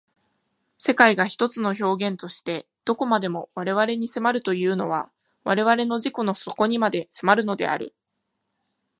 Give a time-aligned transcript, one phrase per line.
[0.79, 5.11] 世界が一つの表現として何処までも我々に迫るというのは
[5.43, 7.93] 我々の自己の底にまで迫るのである。